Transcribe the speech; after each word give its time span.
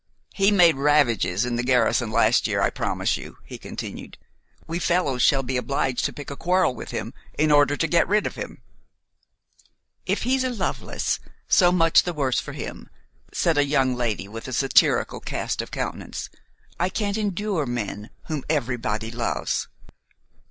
"He 0.33 0.49
made 0.49 0.77
ravages 0.77 1.45
in 1.45 1.57
the 1.57 1.63
garrison 1.63 2.09
last 2.11 2.47
year, 2.47 2.59
I 2.59 2.71
promise 2.71 3.17
you," 3.17 3.37
he 3.45 3.59
continued. 3.59 4.17
"We 4.65 4.79
fellows 4.79 5.21
shall 5.21 5.43
be 5.43 5.57
obliged 5.57 6.05
to 6.05 6.11
pick 6.11 6.31
a 6.31 6.35
quarrel 6.35 6.73
with 6.73 6.89
him, 6.89 7.13
in 7.37 7.51
order 7.51 7.77
to 7.77 7.85
get 7.85 8.07
rid 8.07 8.25
of 8.25 8.33
him." 8.33 8.63
"If 10.07 10.23
he's 10.23 10.43
a 10.43 10.49
Lovelace, 10.49 11.19
so 11.47 11.71
much 11.71 12.01
the 12.01 12.13
worse 12.15 12.39
for 12.39 12.53
him," 12.53 12.89
said 13.31 13.59
a 13.59 13.63
young 13.63 13.93
lady 13.93 14.27
with 14.27 14.47
a 14.47 14.53
satirical 14.53 15.19
cast 15.19 15.61
of 15.61 15.69
countenance; 15.69 16.31
"I 16.79 16.89
can't 16.89 17.15
endure 17.19 17.67
men 17.67 18.09
whom 18.23 18.43
everybody 18.49 19.11
loves." 19.11 19.67